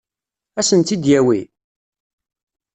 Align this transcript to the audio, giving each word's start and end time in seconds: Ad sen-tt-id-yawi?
Ad 0.59 0.65
sen-tt-id-yawi? 0.69 1.39